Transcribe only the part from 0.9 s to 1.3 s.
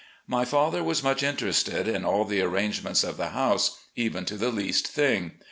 much